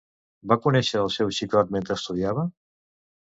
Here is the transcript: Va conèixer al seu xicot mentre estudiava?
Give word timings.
Va 0.51 0.55
conèixer 0.61 0.97
al 1.01 1.11
seu 1.17 1.29
xicot 1.39 1.75
mentre 1.77 1.97
estudiava? 2.01 2.47